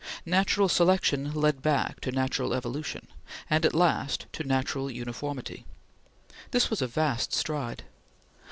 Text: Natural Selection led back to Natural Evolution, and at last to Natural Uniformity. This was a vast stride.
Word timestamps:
Natural 0.25 0.67
Selection 0.67 1.31
led 1.33 1.61
back 1.61 1.99
to 2.01 2.11
Natural 2.11 2.55
Evolution, 2.55 3.07
and 3.51 3.63
at 3.67 3.75
last 3.75 4.25
to 4.33 4.43
Natural 4.43 4.89
Uniformity. 4.89 5.63
This 6.49 6.71
was 6.71 6.81
a 6.81 6.87
vast 6.87 7.33
stride. 7.35 7.83